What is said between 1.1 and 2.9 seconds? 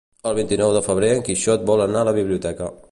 en Quixot vol anar a la biblioteca.